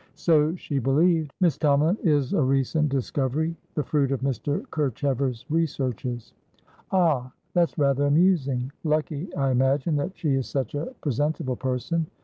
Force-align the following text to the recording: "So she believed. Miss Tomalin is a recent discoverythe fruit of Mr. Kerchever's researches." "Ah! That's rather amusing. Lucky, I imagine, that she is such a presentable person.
"So 0.15 0.55
she 0.55 0.79
believed. 0.79 1.31
Miss 1.41 1.59
Tomalin 1.59 1.95
is 2.03 2.33
a 2.33 2.41
recent 2.41 2.91
discoverythe 2.91 3.55
fruit 3.85 4.11
of 4.11 4.21
Mr. 4.21 4.63
Kerchever's 4.71 5.45
researches." 5.47 6.33
"Ah! 6.91 7.31
That's 7.53 7.77
rather 7.77 8.07
amusing. 8.07 8.71
Lucky, 8.83 9.31
I 9.35 9.51
imagine, 9.51 9.97
that 9.97 10.17
she 10.17 10.33
is 10.33 10.47
such 10.49 10.73
a 10.73 10.91
presentable 11.01 11.55
person. 11.55 12.07